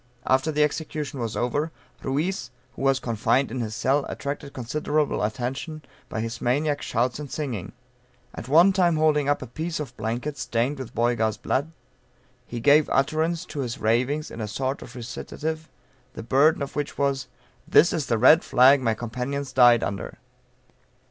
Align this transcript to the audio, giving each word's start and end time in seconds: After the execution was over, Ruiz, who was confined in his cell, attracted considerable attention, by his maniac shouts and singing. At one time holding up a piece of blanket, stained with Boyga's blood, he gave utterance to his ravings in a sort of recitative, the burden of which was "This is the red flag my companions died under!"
After 0.25 0.51
the 0.51 0.63
execution 0.63 1.19
was 1.19 1.37
over, 1.37 1.69
Ruiz, 2.01 2.49
who 2.75 2.81
was 2.81 2.99
confined 2.99 3.51
in 3.51 3.59
his 3.59 3.75
cell, 3.75 4.03
attracted 4.09 4.51
considerable 4.51 5.21
attention, 5.21 5.83
by 6.09 6.21
his 6.21 6.41
maniac 6.41 6.81
shouts 6.81 7.19
and 7.19 7.29
singing. 7.29 7.71
At 8.33 8.47
one 8.47 8.73
time 8.73 8.95
holding 8.97 9.29
up 9.29 9.43
a 9.43 9.45
piece 9.45 9.79
of 9.79 9.95
blanket, 9.97 10.39
stained 10.39 10.79
with 10.79 10.95
Boyga's 10.95 11.37
blood, 11.37 11.71
he 12.47 12.59
gave 12.59 12.89
utterance 12.91 13.45
to 13.45 13.59
his 13.59 13.77
ravings 13.77 14.31
in 14.31 14.41
a 14.41 14.47
sort 14.47 14.81
of 14.81 14.95
recitative, 14.95 15.69
the 16.13 16.23
burden 16.23 16.63
of 16.63 16.75
which 16.75 16.97
was 16.97 17.27
"This 17.67 17.93
is 17.93 18.07
the 18.07 18.17
red 18.17 18.43
flag 18.43 18.81
my 18.81 18.95
companions 18.95 19.53
died 19.53 19.83
under!" 19.83 20.17